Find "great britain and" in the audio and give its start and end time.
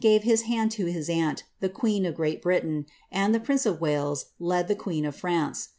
2.15-3.35